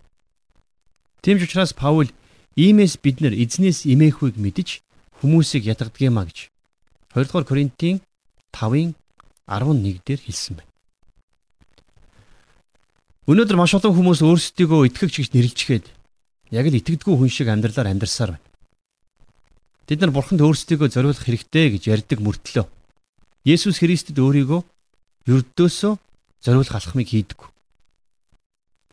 Тийм 1.23 1.39
ч 1.39 1.49
учраас 1.49 1.73
Паул 1.73 2.11
иймээс 2.53 3.01
бид 3.01 3.23
нар 3.23 3.33
эзнээс 3.33 3.89
имээхүйг 3.89 4.37
мэдж 4.37 4.85
хүмүүсийг 5.23 5.65
ятгадгиймаа 5.71 6.29
гэж 6.29 6.51
2 7.15 7.25
дугаар 7.25 7.47
Коринтын 7.47 8.03
5-ын 8.53 8.93
11 9.47 10.03
дээр 10.05 10.21
хэлсэн 10.21 10.59
байна. 10.59 10.71
Өнөөдөр 13.25 13.57
маш 13.57 13.73
олон 13.73 13.95
хүмүүс 13.95 14.21
өөрсдийгөө 14.21 14.85
итгэгч 14.93 15.15
гэж 15.17 15.29
нэрлэжгээд 15.33 15.85
яг 16.51 16.65
л 16.69 16.77
итгэдэггүй 16.77 17.15
хүн 17.17 17.31
шиг 17.31 17.47
амьдралаар 17.49 17.89
амьдарсаар 17.93 18.37
байна. 18.37 18.47
Бид 19.87 19.99
нар 20.01 20.11
бурханд 20.13 20.41
өөрсдийгөө 20.41 20.89
зориулах 20.89 21.23
хэрэгтэй 21.25 21.77
гэж 21.77 21.83
ярьдаг 21.89 22.19
мөртлөө 22.21 22.65
Есүс 23.45 23.77
Христэд 23.77 24.17
өөрийгөө 24.17 24.61
ердөөсөө 25.29 25.93
зориулах 26.41 26.75
алхмыг 26.81 27.05
хийдэг. 27.05 27.53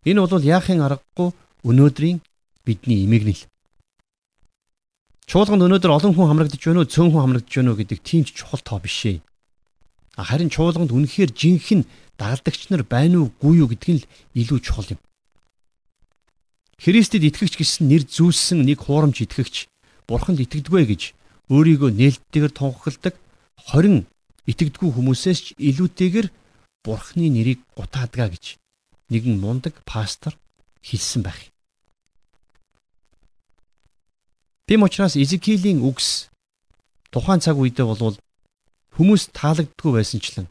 Энэ 0.04 0.20
бол 0.20 0.44
яахын 0.44 0.84
аргагүй 0.84 1.32
өнөөдрийн 1.64 2.20
бидний 2.64 3.08
имэгнэл. 3.08 3.48
Чуулганд 5.24 5.64
өнөөдөр 5.64 5.96
олон 5.96 6.12
хүн 6.12 6.28
хамрагдаж 6.28 6.60
байна 6.60 6.84
уу, 6.84 6.92
цөөн 6.92 7.08
хүн 7.16 7.22
хамрагдаж 7.24 7.52
байна 7.56 7.70
уу 7.72 7.80
гэдэг 7.80 7.98
тийм 8.04 8.28
ч 8.28 8.36
чухал 8.36 8.60
тоо 8.60 8.76
биш 8.76 9.08
ээ. 9.08 9.24
Харин 10.20 10.52
чуулганд 10.52 10.92
үнэхээр 10.92 11.32
жинхэнэ 11.32 11.88
дагалдагч 12.20 12.68
нар 12.68 12.84
байна 12.84 13.24
уугүй 13.24 13.64
юу 13.64 13.72
гэдг 13.72 13.88
нь 13.88 14.00
л 14.04 14.08
илүү 14.36 14.58
чухал 14.60 14.92
юм. 14.92 15.00
Христэд 16.82 17.22
итгэгч 17.30 17.54
гэсэн 17.62 17.86
нэр 17.86 18.02
зүүлсэн 18.10 18.66
нэг 18.66 18.82
хуурамч 18.82 19.22
итгэгч 19.22 19.70
бурханд 20.10 20.42
итгэдэгвэ 20.42 20.82
гэж 20.90 21.02
өөрийгөө 21.46 21.90
нээлттэйгээр 21.94 22.52
тунхагладаг 22.58 23.14
20 23.70 24.02
итгэдэггүй 24.50 24.90
хүмүүсээс 24.90 25.38
ч 25.38 25.46
илүүтэйгээр 25.62 26.28
бурхны 26.82 27.30
нэрийг 27.30 27.62
утаадгаа 27.78 28.34
гэж 28.34 28.58
нэгэн 29.14 29.38
мундаг 29.38 29.78
пастор 29.86 30.34
хэлсэн 30.82 31.22
байх. 31.22 31.38
Тэм 34.66 34.82
учраас 34.82 35.14
Изекилийн 35.14 35.86
үгс 35.86 36.34
тухайн 37.14 37.38
цаг 37.38 37.62
үедээ 37.62 37.86
болвол 37.86 38.18
хүмүүс 38.98 39.30
таалагддгүй 39.30 39.92
байсанчлан 39.94 40.50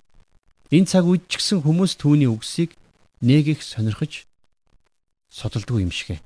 Энэ 0.72 0.88
цаг 0.88 1.04
үед 1.04 1.28
ч 1.28 1.36
гэсэн 1.36 1.68
хүмүүс 1.68 2.00
түүний 2.00 2.32
үгсийг 2.32 2.80
нэг 3.20 3.52
их 3.52 3.60
сонирхож 3.60 4.24
содолдгүй 5.32 5.88
юм 5.88 5.92
шиг. 5.92 6.20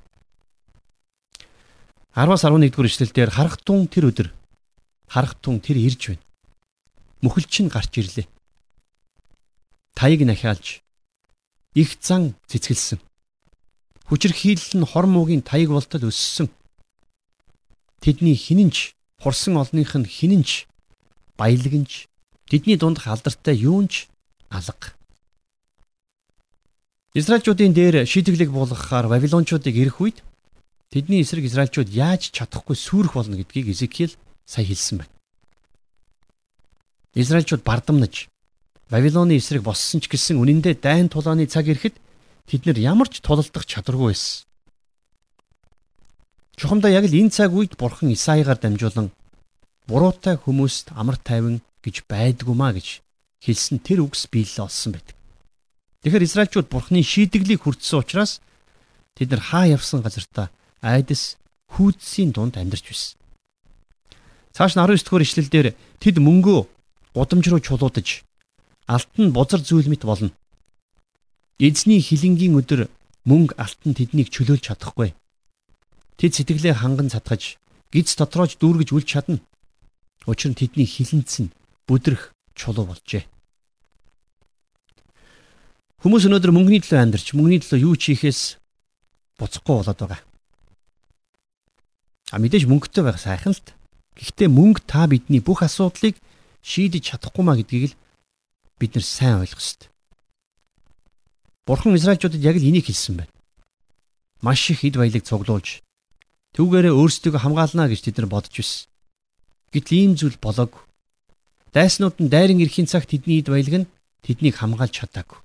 10-аас 2.15 2.43
11 2.47 2.73
дугаар 2.73 2.89
ишлэлдэр 2.89 3.29
харахтун 3.29 3.87
тэр 3.87 4.09
өдөр 4.09 4.27
харахтун 5.07 5.61
тэр 5.61 5.77
ирж 5.77 6.01
байна. 6.09 6.23
Мөхөлч 7.21 7.53
нь 7.61 7.69
гарч 7.69 7.93
ирлээ. 8.01 8.27
Таяг 9.93 10.21
нахиалж 10.25 10.81
их 11.75 11.89
зан 12.01 12.33
цэцгэлсэн. 12.49 12.99
Хүчрхийлэл 14.09 14.79
нь 14.79 14.89
хор 14.89 15.05
муугийн 15.05 15.43
таяг 15.43 15.69
болтол 15.69 16.09
өссөн. 16.09 16.49
Тэдний 17.99 18.35
хинэнч 18.35 18.95
хурсан 19.21 19.57
олных 19.59 19.93
нь 19.95 20.07
хинэнч 20.07 20.65
баялагнч 21.37 22.07
тэдний 22.49 22.77
дундх 22.79 23.07
алдартай 23.07 23.55
юунч 23.59 24.07
алга. 24.49 24.95
Израильчуудын 27.15 27.71
дээр 27.71 28.03
шийдэглэг 28.03 28.51
болгохоор 28.51 29.07
Вавилончуудыг 29.07 29.71
ирэх 29.71 30.03
үед 30.03 30.19
тэдний 30.91 31.23
эсрэг 31.23 31.47
Израильчууд 31.47 31.87
яаж 31.87 32.27
чадахгүй 32.35 32.75
сүрэх 32.75 33.15
болно 33.15 33.39
гэдгийг 33.39 33.71
Изекиэл 33.71 34.19
сая 34.43 34.67
хэлсэн 34.67 34.99
байна. 34.99 35.15
Израильчууд 37.15 37.63
бардамнаж 37.63 38.27
Вавилоны 38.91 39.39
эсрэг 39.39 39.63
боссон 39.63 40.03
ч 40.03 40.11
гэсэн 40.11 40.35
үнэндээ 40.43 40.75
дайн 40.83 41.07
тулааны 41.07 41.47
цаг 41.47 41.71
ирэхэд 41.71 41.95
тэд 42.51 42.67
нар 42.67 42.83
ямар 42.83 43.07
ч 43.07 43.23
тулалдах 43.23 43.63
чадваргүй 43.63 44.11
байсан. 44.11 44.43
Чухамдаа 46.59 46.91
яг 46.91 47.07
л 47.07 47.15
энэ 47.15 47.31
цаг 47.31 47.55
үед 47.55 47.79
бурхан 47.79 48.11
Исаигаар 48.11 48.59
дамжуулан 48.59 49.15
буруутай 49.87 50.35
хүмүүст 50.35 50.91
амар 50.91 51.15
тайван 51.15 51.63
гэж 51.79 52.03
байдгүй 52.11 52.55
маа 52.59 52.75
гэж 52.75 52.99
хэлсэн 53.39 53.79
тэр 53.79 54.03
үгс 54.03 54.27
биелэл 54.27 54.67
олсон 54.67 54.99
байдаг. 54.99 55.15
Тэгэхээр 56.05 56.21
Израильчууд 56.21 56.69
Бурхны 56.69 57.01
шийдэглийг 57.01 57.65
хүртсэн 57.65 57.97
учраас 57.97 58.37
тэд 59.17 59.33
нар 59.33 59.41
хаа 59.41 59.65
явсан 59.73 60.05
газартаа 60.05 60.53
айдас 60.77 61.33
хүүдсийн 61.73 62.29
дунд 62.29 62.61
амьдарч 62.61 62.85
байсан. 62.93 63.17
Цааш 64.53 64.77
нь 64.77 64.85
19 64.85 65.01
дугаар 65.01 65.25
ишлэлдэр 65.25 65.67
тэд 65.97 66.21
мөнгөө 66.21 66.59
гудамж 67.17 67.45
руу 67.49 67.57
чулуудаж 67.57 68.21
алтан 68.85 69.33
бузар 69.33 69.65
зүйл 69.65 69.89
мэт 69.89 70.05
болно. 70.05 70.29
Эзний 71.57 71.97
хилэнгийн 72.05 72.53
өдөр 72.53 72.85
мөнгө 73.25 73.57
алтан 73.57 73.97
тэднийг 73.97 74.29
чөлөөлж 74.29 74.61
чадахгүй. 74.61 75.17
Тэд 76.21 76.37
сэтгэлээ 76.37 76.85
ханган 76.85 77.09
цатгаж 77.09 77.57
гиз 77.89 78.13
дотроож 78.13 78.61
дүүргэж 78.61 78.93
үл 78.93 79.09
чадна. 79.09 79.41
Учир 80.29 80.53
нь 80.53 80.59
тэдний 80.61 80.85
хилэнц 80.85 81.49
нь 81.49 81.53
бүдрэх 81.89 82.29
чулуу 82.53 82.93
болжээ. 82.93 83.25
Хүмүүс 86.03 86.27
өнөөдөр 86.27 86.51
мөнгөний 86.51 86.81
төлөө 86.83 86.99
амьдарч 87.01 87.27
мөнгөний 87.35 87.61
төлөө 87.63 87.79
юу 87.85 87.95
хийхээс 87.95 88.59
буцахгүй 89.39 89.75
болоод 89.79 89.99
байгаа. 89.99 90.21
А 92.33 92.37
мэдээж 92.41 92.65
мөнгөтэй 92.65 93.03
байх 93.05 93.19
сайхан 93.21 93.53
л 93.53 93.61
т. 93.61 93.75
Гэхдээ 94.17 94.49
мөнгө 94.49 94.81
та 94.87 95.05
бидний 95.05 95.43
бүх 95.43 95.61
асуудлыг 95.61 96.17
шийдэж 96.63 97.13
чадахгүй 97.15 97.43
маа 97.45 97.59
гэдгийг 97.59 97.93
л 97.93 97.99
бид 98.79 98.95
нар 98.95 99.05
сайн 99.05 99.39
ойлгох 99.43 99.61
ёстой. 99.61 99.89
Бурхан 101.67 101.95
Израильчуудад 101.95 102.41
яг 102.41 102.57
л 102.57 102.67
энийг 102.67 102.87
хэлсэн 102.87 103.21
байна. 103.21 103.33
Маш 104.41 104.69
их 104.69 104.83
эд 104.85 104.97
баялаг 104.97 105.23
цуглуулж 105.25 105.85
түүгээрээ 106.55 106.93
өөрсдөө 106.95 107.35
хамгаална 107.35 107.91
гэж 107.91 107.99
тэд 108.07 108.17
нар 108.23 108.31
бодож 108.31 108.55
байсан. 108.55 108.87
Гэтэл 109.75 109.97
ийм 109.99 110.11
зүйл 110.15 110.39
болоогүй. 110.39 110.81
Дайснууд 111.75 112.15
нь 112.23 112.31
дайран 112.31 112.63
ирэхин 112.63 112.87
цагт 112.87 113.11
тэдний 113.11 113.43
эд 113.43 113.51
баялаг 113.51 113.75
нь 113.83 113.89
тэднийг 114.23 114.55
хамгаалж 114.55 114.93
чадаагүй. 114.95 115.44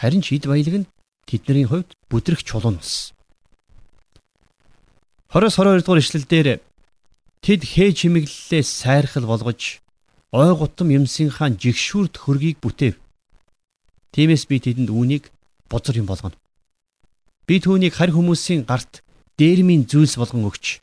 Харин 0.00 0.24
ч 0.24 0.32
эд 0.40 0.48
баялаг 0.48 0.76
нь 0.80 0.90
тэдний 1.28 1.68
хувьд 1.68 1.92
бүдрэх 2.08 2.40
чулуун 2.40 2.80
болсон. 2.80 3.12
20-22 5.28 5.84
дугаар 5.84 6.00
ишлэлдэр 6.00 6.48
тэд 7.44 7.60
хээ 7.68 7.90
чимэглэлээс 7.92 8.68
сайрхал 8.80 9.28
болгож 9.28 9.84
ой 10.32 10.50
гутам 10.56 10.88
юмсынхаа 10.88 11.52
жигшүүрт 11.52 12.16
хөргийг 12.16 12.64
бүтээв. 12.64 12.96
Тиймээс 14.16 14.48
би 14.48 14.56
тэдэнд 14.64 14.88
үүнийг 14.88 15.28
бузар 15.68 16.00
юм 16.00 16.08
болгоно. 16.08 16.40
Би 17.44 17.60
түүнийг 17.60 17.92
харь 17.92 18.16
хүмүүсийн 18.16 18.64
гарт 18.64 19.04
дээрмийн 19.36 19.84
зүйлс 19.84 20.16
болгон 20.16 20.48
өгч 20.48 20.80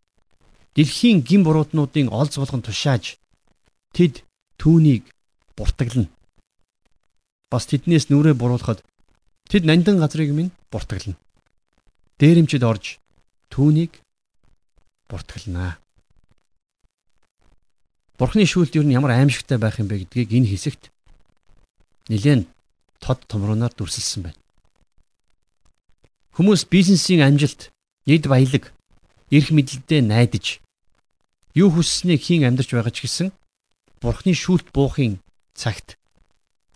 дэлхийн 0.77 1.25
гин 1.25 1.41
бурууднуудын 1.41 2.13
олз 2.13 2.37
болгон 2.37 2.61
тушааж 2.61 3.17
тэд 3.97 4.21
түүнийг 4.61 5.09
буртаглана. 5.57 6.05
Бас 7.49 7.65
тэднээс 7.65 8.13
нүрээ 8.13 8.37
буруулахад 8.37 8.85
Тэд 9.47 9.63
нандин 9.63 9.99
газрыг 9.99 10.31
минь 10.35 10.51
буртаглана. 10.71 11.15
Дээрэмчд 12.19 12.63
орж 12.63 12.99
түүнийг 13.47 14.03
буртаглана. 15.07 15.79
Бурхны 18.19 18.43
шүүлт 18.43 18.75
юу 18.75 18.83
нь 18.83 18.91
ямар 18.91 19.15
аимшигтай 19.15 19.55
байх 19.55 19.79
юм 19.79 19.87
бэ 19.87 20.03
гэдгийг 20.03 20.35
энэ 20.35 20.51
хэсэгт 20.51 20.91
нэлээд 22.11 22.49
тод 22.99 23.19
томруунаар 23.29 23.71
дүрсэлсэн 23.71 24.27
байна. 24.27 24.41
Хүмүүс 26.35 26.67
бизнесийн 26.67 27.23
амжилт, 27.23 27.71
эд 28.05 28.27
баялаг, 28.27 28.73
эрх 29.31 29.49
мэдэлдээ 29.53 30.01
найдаж 30.01 30.59
юу 31.57 31.69
хүсснийг 31.73 32.21
хийн 32.21 32.45
амьдарч 32.45 32.73
байгаа 32.73 32.93
ч 32.93 33.05
гэсэн 33.05 33.29
Бурхны 34.01 34.37
шүүлт 34.37 34.69
буухын 34.69 35.17
цагт 35.57 35.97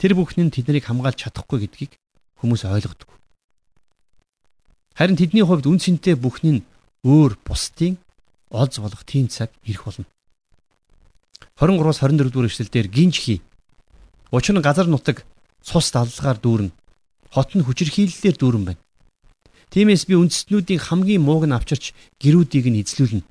тэр 0.01 0.18
бүхэн 0.18 0.50
нь 0.50 0.54
тэднийг 0.54 0.90
хамгаалж 0.90 1.22
чадахгүй 1.22 1.70
гэдгийг 1.70 2.00
хүмүүс 2.42 2.66
ойлгодог. 2.66 3.10
Харин 4.98 5.16
тэдний 5.16 5.46
хувьд 5.46 5.70
үнцэнтэй 5.70 6.18
бүхний 6.18 6.60
нь 6.60 6.66
өөр 7.06 7.38
бусдын 7.46 8.02
олз 8.50 8.82
болох 8.82 9.06
тийм 9.06 9.30
цаг 9.30 9.54
ирэх 9.64 9.86
болно. 9.86 10.06
23-аас 11.62 12.02
24 12.02 12.34
дугаар 12.34 12.50
эшлэлдэр 12.50 12.88
гинж 12.90 13.16
хий. 13.22 13.40
Учир 14.34 14.58
нь 14.58 14.66
газар 14.66 14.90
нутаг 14.90 15.24
цус 15.62 15.94
даллгаар 15.94 16.38
дүүрэн 16.42 16.72
хот 17.32 17.56
нь 17.56 17.64
хүчирхийллээр 17.64 18.38
дүүрэн 18.38 18.66
байна. 18.66 18.82
Тиймээс 19.72 20.04
би 20.10 20.20
үндэстнүүдийн 20.20 20.84
хамгийн 20.84 21.24
мууг 21.24 21.48
нь 21.48 21.56
авчирч 21.56 21.96
гэрүүдийг 22.20 22.68
нь 22.68 22.82
эзлүүлнэ. 22.84 23.24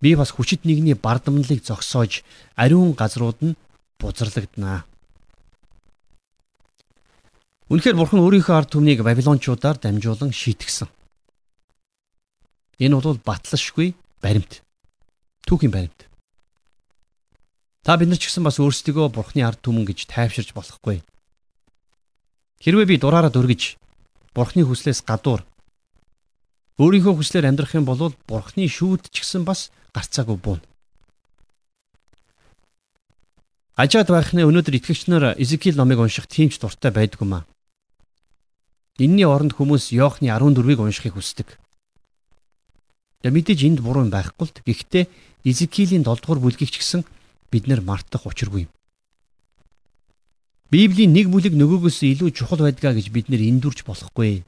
Би 0.00 0.10
бас 0.16 0.32
хүчит 0.32 0.64
нэгний 0.64 0.96
бардамналыг 0.96 1.60
зогсоож 1.60 2.24
ариун 2.56 2.96
газрууд 2.96 3.38
нь 3.44 3.58
бузарлагдана. 4.00 4.88
Үнэхээр 7.72 7.96
бурхан 7.96 8.20
өөрийнхөө 8.20 8.56
ард 8.60 8.70
түмнийг 8.76 9.00
Вавилончуудаар 9.00 9.80
дамжуулан 9.80 10.36
шийтгсэн. 10.36 10.88
Энэ 12.76 13.00
бол 13.00 13.16
батлашгүй 13.24 13.96
баримт. 14.20 14.60
Түүхийн 15.48 15.72
баримт. 15.72 16.04
Та 17.80 17.96
бид 17.96 18.12
нар 18.12 18.20
ч 18.20 18.28
гэсэн 18.28 18.44
бас 18.44 18.60
өөрсдийгөө 18.60 19.08
Бурхны 19.16 19.40
ард 19.44 19.64
түмэн 19.64 19.88
гэж 19.88 20.08
тайвширч 20.12 20.52
болохгүй. 20.52 21.00
Хэрвээ 22.60 22.88
би 22.88 22.96
дураараа 23.00 23.32
дүргэж 23.32 23.80
Бурхны 24.36 24.64
хүслээс 24.68 25.00
гадуур 25.04 25.40
өөрийнхөө 26.76 27.14
хүслээр 27.16 27.48
амьдрах 27.48 27.72
юм 27.76 27.88
бол 27.88 28.12
Бурхны 28.28 28.68
шүүд 28.68 29.08
ч 29.08 29.24
гэсэн 29.24 29.48
бас 29.48 29.72
гарцаагүй 29.96 30.36
буун. 30.36 30.60
Ажаад 33.78 34.10
байхны 34.10 34.42
өнөөдөр 34.42 34.78
итгэгч 34.78 35.06
нар 35.08 35.34
Изекиэл 35.38 35.78
номыг 35.78 36.02
унших 36.02 36.26
тийм 36.26 36.50
ч 36.50 36.58
дуртай 36.58 36.90
байдгүй 36.90 37.26
маа. 37.26 37.46
Энийний 38.94 39.26
оронд 39.26 39.58
хүмүүс 39.58 39.90
Иохны 39.90 40.30
14-ийг 40.30 40.78
уншихыг 40.78 41.18
хүсдэг. 41.18 41.58
Тэгээ 43.26 43.34
мэдээж 43.34 43.60
энд 43.66 43.80
буруу 43.82 44.06
юм 44.06 44.14
байхгүй 44.14 44.46
л 44.46 44.54
гэхдээ 44.54 45.04
Изекиэлийн 45.42 46.06
7 46.06 46.22
дугаар 46.22 46.38
бүлгийг 46.38 46.70
ч 46.70 46.78
гэсэн 46.78 47.02
бид 47.50 47.66
нэр 47.66 47.82
мартах 47.82 48.22
учиргүй 48.22 48.70
юм. 48.70 48.72
Библийн 50.70 51.10
нэг 51.10 51.26
бүлэг 51.26 51.58
нөгөөгөөс 51.58 52.06
илүү 52.06 52.30
чухал 52.38 52.62
байдгаа 52.62 52.94
гэж 52.94 53.10
бид 53.10 53.26
нэр 53.34 53.42
эндүрч 53.42 53.82
болохгүй. 53.82 54.46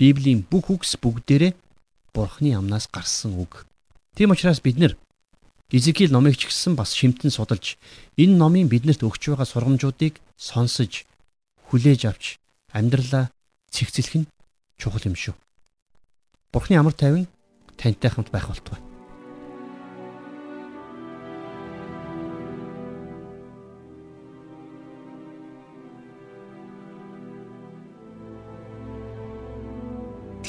Библийн 0.00 0.48
бүх 0.48 0.72
үгс 0.72 0.96
бүгдээрээ 0.96 1.52
Бурхны 2.16 2.56
амнаас 2.56 2.88
гарсан 2.88 3.36
үг. 3.36 3.68
Тийм 4.16 4.32
учраас 4.32 4.64
бид 4.64 4.80
нэр 4.80 4.96
Изекиэл 5.68 6.08
номыг 6.08 6.40
ч 6.40 6.48
гэсэн 6.48 6.72
бас 6.72 6.96
шимтэн 6.96 7.28
судалж 7.28 7.76
энэ 8.16 8.32
номын 8.32 8.72
биднэрт 8.72 9.04
өгч 9.04 9.28
байгаа 9.28 9.44
сургамжуудыг 9.44 10.24
сонсож 10.40 11.04
хүлээж 11.68 12.08
авч 12.08 12.40
амьдралаа 12.72 13.28
цэгцлэх 13.72 14.14
нь 14.20 14.30
чухал 14.76 15.08
юм 15.08 15.16
шүү. 15.16 15.34
Бурхны 16.52 16.76
амар 16.76 16.92
тайван 16.92 17.26
тантай 17.80 18.12
хамт 18.12 18.28
байх 18.28 18.46
болтугай. 18.52 18.80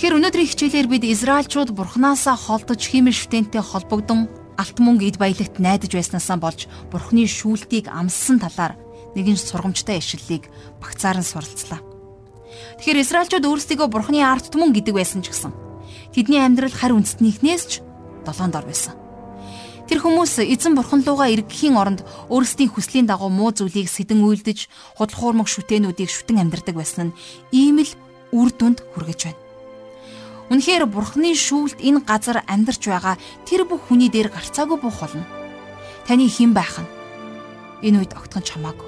Тэгэхээр 0.03 0.19
өнөөдрийн 0.19 0.49
хичээлээр 0.51 0.87
бид 0.91 1.03
Израильчууд 1.07 1.71
Бурханаасаа 1.71 2.35
холдож 2.35 2.81
химэн 2.83 3.15
шүтэнтэй 3.15 3.63
холбогдсон 3.63 4.27
алт 4.59 4.77
мөнгө 4.83 5.07
эд 5.07 5.17
баялагт 5.21 5.63
найдаж 5.63 5.95
байснаасаа 5.95 6.37
болж 6.43 6.67
бурхны 6.91 7.23
шүүлтийг 7.23 7.87
амссан 7.87 8.43
талаар 8.43 8.75
нэгэн 9.15 9.39
сургамжтай 9.39 10.03
ишлэлийг 10.03 10.51
багцаар 10.83 11.23
нь 11.23 11.29
суралцлаа. 11.29 11.92
Тэгэхээр 12.79 13.01
Израильчууд 13.03 13.45
өөрсдийгөө 13.47 13.87
бурхны 13.87 14.19
арт 14.23 14.51
түмэн 14.51 14.75
гэдэг 14.75 14.93
байсан 14.95 15.21
ч 15.23 15.31
гэсэн 15.31 15.53
тэдний 16.13 16.41
амьдрал 16.41 16.71
харь 16.71 16.93
үндэстнийхнээс 16.93 17.63
ч 17.65 17.71
долоон 18.25 18.51
дор 18.53 18.65
байсан. 18.69 18.93
Тэр 19.89 19.99
хүмүүс 19.99 20.39
эзэн 20.47 20.79
бурхан 20.79 21.03
лууга 21.03 21.27
эргэхийн 21.27 21.75
оронд 21.75 22.07
өөрсдийн 22.31 22.71
хүслийн 22.71 23.09
дагуу 23.09 23.27
муу 23.27 23.51
зүйлийг 23.51 23.91
сэдэн 23.91 24.23
үйлдэж, 24.23 24.71
худал 24.95 25.17
хуурмаг 25.19 25.51
шүтэнүүдийг 25.51 26.07
шүтэн 26.07 26.39
амьдрдаг 26.39 26.75
байсан 26.79 27.11
нь 27.11 27.15
ийм 27.51 27.83
л 27.83 27.91
үр 28.31 28.49
дүнд 28.55 28.79
хүргэж 28.95 29.19
байна. 29.27 29.41
Үнэхээр 30.47 30.87
Бурхны 30.87 31.35
шүүлт 31.35 31.83
энэ 31.83 32.05
газар 32.07 32.47
амьдарч 32.47 32.83
байгаа 32.87 33.19
тэр 33.43 33.67
бүх 33.67 33.91
хүний 33.91 34.07
дээр 34.07 34.31
гарцаагүй 34.31 34.77
буух 34.79 35.03
болно. 35.03 35.25
Таны 36.07 36.31
хэн 36.31 36.55
байх 36.55 36.79
нь 36.79 36.89
энэ 37.83 38.07
үед 38.07 38.15
огтхон 38.15 38.43
чамаагүй. 38.45 38.87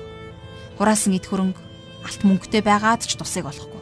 Хураасан 0.79 1.17
эд 1.17 1.27
хөрөнгө 1.27 1.64
алт 2.05 2.21
мөнгөтэй 2.21 2.61
байгаад 2.61 3.03
ч 3.03 3.17
тусыг 3.17 3.49
болохгүй. 3.49 3.81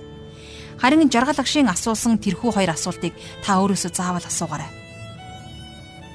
Харин 0.79 1.11
жаргал 1.11 1.37
агшийн 1.37 1.67
асуусан 1.67 2.17
тэрхүү 2.17 2.55
хоёр 2.55 2.71
асуултыг 2.71 3.13
та 3.43 3.59
өөрөөсөө 3.59 3.91
заавал 3.91 4.25
асуугаарай. 4.25 4.71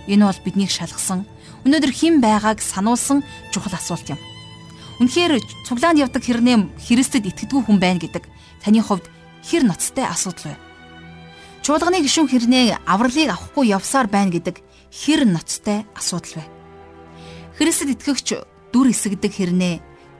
Энэ 0.08 0.24
бол 0.24 0.40
биднийг 0.44 0.72
шалгасан 0.72 1.28
өнөөдөр 1.68 1.92
хэн 1.92 2.20
байгааг 2.24 2.64
сануулсан 2.64 3.20
чухал 3.52 3.76
асуулт 3.76 4.09
юм. 4.09 4.20
Үнэхээр 4.98 5.38
цуглаанд 5.68 6.00
явдаг 6.02 6.24
хэрнээ 6.24 6.80
Христэд 6.80 7.28
итгэдэггүй 7.28 7.62
хүн 7.68 7.78
байна 7.78 8.02
гэдэг 8.02 8.24
таны 8.64 8.83
хувьд 8.83 9.06
хэр 9.46 9.62
ноцтой 9.68 10.06
асуудал 10.09 10.52
вэ? 10.52 10.56
Чуулганы 11.62 12.02
гишүүн 12.02 12.28
хэрнээ 12.33 12.83
авралыг 12.83 13.30
авахгүй 13.30 13.70
явсаар 13.70 14.09
байна 14.11 14.35
гэдэг 14.35 14.59
хэр 14.90 15.22
ноцтой 15.28 15.87
асуудал 15.94 16.42
вэ? 16.42 16.44
Христэд 17.59 17.94
итгэгч 17.94 18.28
дүр 18.72 18.90
эсэгдэг 18.90 19.33
хэрнээ 19.33 19.74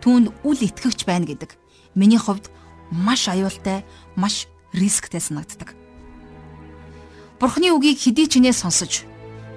түүнд 0.05 0.47
үл 0.47 0.61
итгэгч 0.63 1.05
байна 1.09 1.27
гэдэг 1.27 1.59
миний 1.99 2.23
хувьд 2.23 2.47
маш 2.95 3.27
аюултай, 3.27 3.83
маш 4.15 4.47
рисктэй 4.71 5.19
санагддаг. 5.19 5.75
Бурхны 7.43 7.75
үгийг 7.75 7.99
хэдий 7.99 8.31
ч 8.31 8.39
нэ 8.39 8.55
сонсож, 8.55 9.03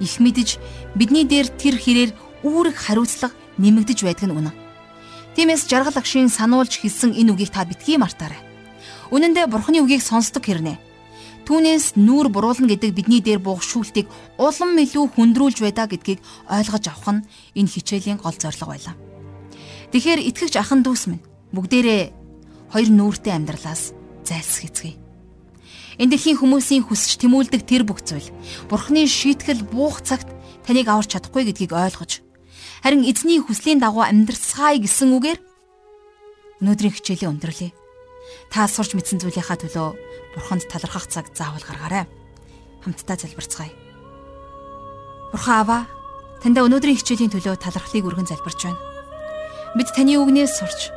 их 0.01 0.17
мэдж 0.17 0.57
бидний 0.97 1.25
дээр 1.29 1.53
тэр 1.53 1.77
хэрээр 1.77 2.11
үүрэг 2.41 2.73
хариуцлага 2.73 3.37
нэмэгдэж 3.61 3.99
байдаг 4.01 4.25
нь 4.25 4.33
үнэн. 4.33 4.55
Тиймээс 5.37 5.69
жаргал 5.69 5.93
агшийн 5.93 6.33
сануулж 6.33 6.81
хэлсэн 6.81 7.13
энэ 7.13 7.37
үгийг 7.37 7.53
та 7.53 7.61
битгий 7.61 8.01
мартаарай. 8.01 8.41
Үнэн 9.13 9.37
дээр 9.37 9.53
Бурхны 9.53 9.85
үгийг 9.85 10.01
сонсдог 10.01 10.41
хэрнээ 10.41 10.91
Түүнээс 11.45 11.97
нүүр 11.97 12.29
буруулна 12.29 12.69
гэдэг 12.69 12.93
бидний 12.93 13.21
дээр 13.21 13.41
буух 13.41 13.65
шүүлтийг 13.65 14.05
улам 14.37 14.77
илүү 14.77 15.05
хүндрүүлж 15.09 15.57
байдаа 15.65 15.89
гэдгийг 15.89 16.21
ойлгож 16.45 16.85
авах 16.85 17.09
нь 17.09 17.25
энэ 17.57 17.71
хичээлийн 17.73 18.21
гол 18.21 18.37
зорилго 18.37 18.69
байлаа. 18.69 18.95
Тэгэхээр 19.89 20.21
итгэгч 20.31 20.55
ахан 20.61 20.85
дүүс 20.85 21.09
минь 21.09 21.25
бүгдээрээ 21.49 22.20
хоёр 22.71 22.89
нүүртэй 22.89 23.35
амьдралаас 23.35 23.91
зайлсх 24.23 24.65
эзгэй. 24.65 24.95
Энд 25.99 26.11
дэлхийн 26.15 26.39
хүмүүсийн 26.39 26.87
хүсч 26.87 27.19
тэмүүлдэг 27.19 27.67
тэр 27.67 27.83
бүх 27.83 28.01
зүйл 28.01 28.31
Бурхны 28.71 29.05
шийтгэл 29.05 29.67
буух 29.67 30.01
цагт 30.01 30.31
таныг 30.63 30.87
аварч 30.87 31.13
чадахгүй 31.13 31.51
гэдгийг 31.51 31.75
ойлгож 31.75 32.23
харин 32.81 33.05
эзний 33.05 33.37
хүслийн 33.43 33.83
дагуу 33.83 34.07
амьдрцгаая 34.07 34.79
гэсэн 34.81 35.13
үгээр 35.13 35.39
өнөөдрийн 36.61 36.95
хичээлээ 36.95 37.29
өндөрлөе. 37.29 37.71
Та 38.49 38.65
сурч 38.65 38.97
мэдсэн 38.97 39.21
зүйлийнхаа 39.21 39.57
төлөө 39.61 39.89
Бурханд 40.37 40.65
талархах 40.69 41.05
цаг 41.09 41.29
заавал 41.35 41.61
гаргаарай. 41.61 42.05
Хамтдаа 42.81 43.17
залбирцгаая. 43.17 43.73
Бурхан 45.33 45.57
Аваа, 45.61 45.81
таньда 46.41 46.65
өнөөдрийн 46.65 46.97
хичээлийн 46.97 47.33
төлөө 47.33 47.55
талархлыг 47.61 48.05
өргөн 48.05 48.29
залбирч 48.29 48.61
байна. 48.65 48.81
Бид 49.77 49.89
таны 49.93 50.17
үгнээс 50.17 50.53
сурч, 50.57 50.89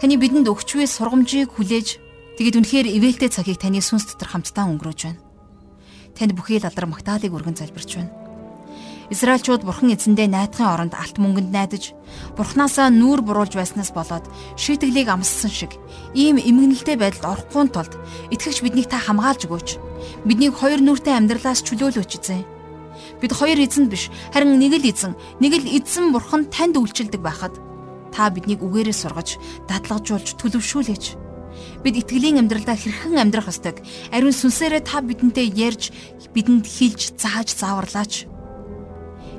таны 0.00 0.20
бидэнд 0.20 0.48
өгч 0.52 0.76
буй 0.76 0.84
сургамжийг 0.84 1.56
хүлээж, 1.56 1.88
тэгэд 2.36 2.58
үнэхээр 2.60 2.86
ивэлтэй 3.00 3.32
цагийг 3.32 3.56
таны 3.56 3.80
сүнс 3.80 4.12
дотор 4.12 4.28
хамтдаа 4.28 4.68
өнгөрөөж 4.68 5.00
байна. 5.08 5.20
Танд 6.12 6.36
бүхий 6.36 6.60
л 6.60 6.68
алдар 6.68 6.84
магтаалыг 6.84 7.32
өргөн 7.32 7.56
залбирч 7.56 7.96
байна. 7.96 8.12
Израильчууд 9.08 9.62
бурхан 9.62 9.94
эзэндээ 9.94 10.28
найдахын 10.28 10.66
оронд 10.66 10.94
алт 10.98 11.16
мөнгөнд 11.16 11.54
найдаж 11.54 11.94
бурхнаасаа 12.34 12.90
нүүр 12.90 13.22
буруулж 13.22 13.54
байснаас 13.54 13.94
болоод 13.94 14.26
шийтгэлийг 14.58 15.06
амссан 15.06 15.48
шиг 15.48 15.78
ийм 16.10 16.42
эмгэнэлтэй 16.42 16.98
байдалд 16.98 17.46
орохгүй 17.46 17.70
тулд 17.70 17.94
итгэгч 18.34 18.58
биднийг 18.66 18.90
та 18.90 18.98
хамгаалж 18.98 19.46
өгөөч. 19.46 19.68
Биднийг 20.26 20.58
хоёр 20.58 20.82
нүртэй 20.82 21.14
амьдралаас 21.14 21.62
чөлөөлөөч 21.62 22.12
эзэн. 22.18 22.42
Бид 23.22 23.32
хоёр 23.32 23.62
эзэнд 23.62 23.88
биш 23.94 24.10
харин 24.34 24.58
нэг 24.58 24.74
л 24.74 24.90
эзэн, 24.90 25.14
нэг 25.38 25.52
л 25.54 25.70
эзэн 25.70 26.10
бурхан 26.10 26.50
танд 26.50 26.74
үйлчилдэг 26.74 27.22
байхад 27.22 27.54
та 28.16 28.32
биднийг 28.32 28.64
үгээрээ 28.64 28.96
сургаж, 28.96 29.36
дадлагжуулж, 29.68 30.40
төлөвшүүлээч. 30.40 31.04
Бид 31.84 31.94
итгэлийн 32.00 32.40
амьдралдаа 32.40 32.72
хэрхэн 32.72 33.20
амьдрах 33.20 33.52
ёстойг 33.52 33.84
ариун 34.08 34.32
сүнсээрээ 34.32 34.82
та 34.88 35.04
бидэнтэй 35.04 35.52
ярьж, 35.52 35.92
бидэнд 36.32 36.64
хэлж, 36.64 37.20
зааж, 37.20 37.52
зааварлаач. 37.52 38.24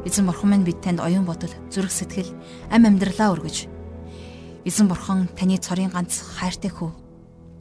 Эзэн 0.05 0.29
бурхан 0.29 0.53
минь 0.53 0.65
бид 0.69 0.85
танд 0.85 1.01
оюун 1.01 1.25
бодол, 1.25 1.51
зүрх 1.73 1.89
сэтгэл, 1.89 2.29
ам 2.69 2.85
амьдралаа 2.85 3.33
өргөж. 3.33 3.65
Эзэн 4.61 4.85
бурхан 4.85 5.25
таны 5.33 5.57
цорын 5.57 5.89
ганц 5.89 6.21
хайртай 6.37 6.69
хүү. 6.69 6.93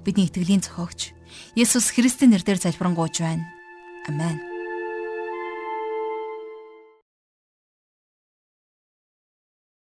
Бидний 0.04 0.28
итгэлийн 0.28 0.60
зохиогч 0.60 1.16
Есүс 1.56 1.90
Христийн 1.90 2.30
нэрээр 2.30 2.60
залбирanгуйж 2.60 3.20
байна. 3.20 3.46
Амен. 4.06 4.45